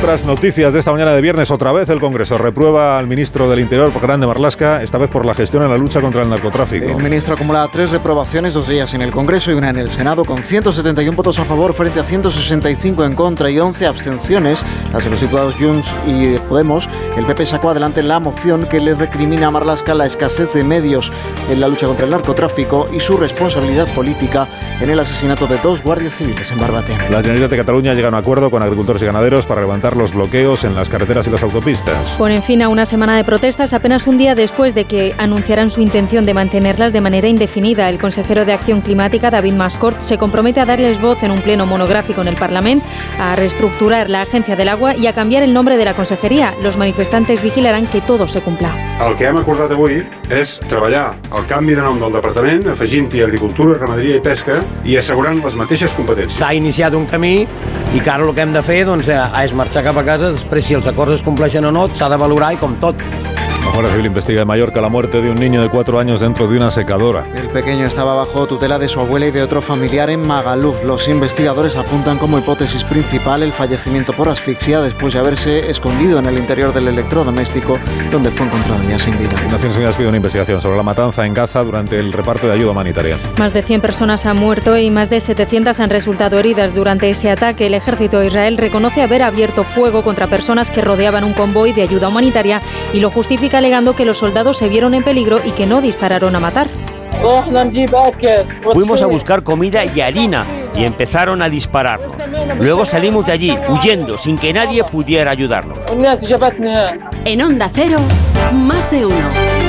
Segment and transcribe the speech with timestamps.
[0.00, 3.60] otras noticias de esta mañana de viernes, otra vez el Congreso reprueba al ministro del
[3.60, 6.86] Interior, Grande Marlasca, esta vez por la gestión en la lucha contra el narcotráfico.
[6.86, 10.24] El ministro acumula tres reprobaciones, dos días en el Congreso y una en el Senado,
[10.24, 15.10] con 171 votos a favor frente a 165 en contra y 11 abstenciones, las de
[15.10, 16.88] los diputados Junts y Podemos.
[17.18, 21.12] El PP sacó adelante la moción que le recrimina a Marlasca la escasez de medios
[21.50, 24.48] en la lucha contra el narcotráfico y su responsabilidad política
[24.80, 26.96] en el asesinato de dos guardias civiles en Barbate.
[27.10, 30.14] La Generalitat de Cataluña llega a un acuerdo con agricultores y ganaderos para levantar los
[30.14, 31.96] bloqueos en las carreteras y las autopistas.
[32.18, 35.80] Ponen fin a una semana de protestas apenas un día después de que anunciaran su
[35.80, 37.88] intención de mantenerlas de manera indefinida.
[37.88, 41.66] El consejero de Acción Climática, David Mascort, se compromete a darles voz en un pleno
[41.66, 42.86] monográfico en el Parlamento,
[43.18, 46.54] a reestructurar la Agencia del Agua y a cambiar el nombre de la consejería.
[46.62, 48.89] Los manifestantes vigilarán que todo se cumpla.
[49.00, 50.02] El que hem acordat avui
[50.36, 55.40] és treballar el canvi de nom del departament, afegint-hi agricultura, ramaderia i pesca i assegurant
[55.40, 56.36] les mateixes competències.
[56.36, 59.56] S'ha iniciat un camí i que ara el que hem de fer doncs, eh, és
[59.56, 62.52] marxar cap a casa, després si els acords es compleixen o no, s'ha de valorar
[62.52, 63.08] i com tot.
[63.70, 66.48] La Guardia Civil investiga en Mallorca la muerte de un niño de cuatro años dentro
[66.48, 67.24] de una secadora.
[67.36, 70.82] El pequeño estaba bajo tutela de su abuela y de otro familiar en Magaluf.
[70.82, 76.26] Los investigadores apuntan como hipótesis principal el fallecimiento por asfixia después de haberse escondido en
[76.26, 77.78] el interior del electrodoméstico
[78.10, 79.40] donde fue encontrado ya sin vida.
[79.48, 82.72] Naciones Unidas pide una investigación sobre la matanza en Gaza durante el reparto de ayuda
[82.72, 83.18] humanitaria.
[83.38, 87.30] Más de 100 personas han muerto y más de 700 han resultado heridas durante ese
[87.30, 87.68] ataque.
[87.68, 91.82] El ejército de Israel reconoce haber abierto fuego contra personas que rodeaban un convoy de
[91.82, 92.60] ayuda humanitaria
[92.92, 96.34] y lo justifica alegando que los soldados se vieron en peligro y que no dispararon
[96.34, 96.66] a matar.
[98.72, 102.16] Fuimos a buscar comida y harina y empezaron a dispararnos.
[102.58, 105.78] Luego salimos de allí huyendo sin que nadie pudiera ayudarnos.
[107.26, 107.98] En Onda Cero,
[108.52, 109.59] más de uno.